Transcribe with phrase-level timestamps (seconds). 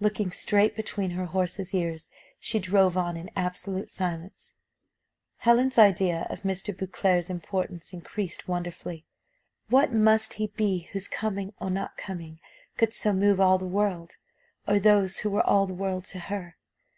[0.00, 4.54] Looking straight between her horses' ears, she drove on in absolute silence.
[5.40, 6.74] Helen's idea of Mr.
[6.74, 9.04] Beauclerc's importance increased wonderfully.
[9.68, 12.40] What must he be whose coming or not coming
[12.78, 14.16] could so move all the world,
[14.66, 16.56] or those who were all the world to her?